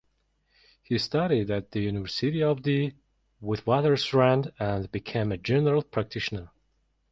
[0.81, 2.95] He studied at the University of the
[3.39, 6.49] Witwatersrand and became a general practitioner.